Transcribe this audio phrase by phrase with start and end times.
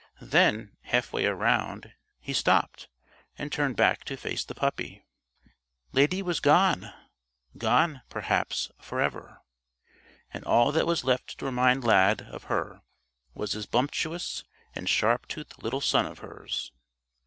[0.19, 2.89] Then, halfway around, he stopped
[3.37, 5.05] and turned back to face the puppy.
[5.91, 6.91] Lady was gone
[7.55, 9.43] gone, perhaps, forever.
[10.33, 12.81] And all that was left to remind Lad of her
[13.35, 14.43] was this bumptious
[14.73, 16.71] and sharp toothed little son of hers.